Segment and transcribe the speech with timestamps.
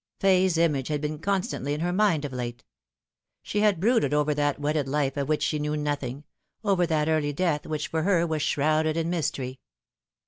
[0.19, 2.63] Fay's image had been constantly in her mind of late.
[3.43, 6.23] She had brooded over that wedded life of which she knew nothing
[6.63, 9.59] over that early death which for her was shrouded in mystery.